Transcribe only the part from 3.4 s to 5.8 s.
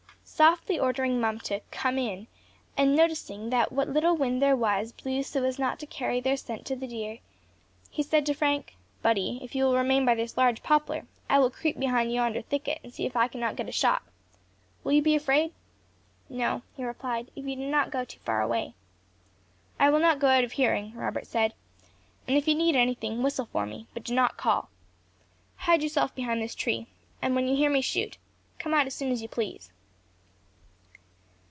that what little wind there was blew so as not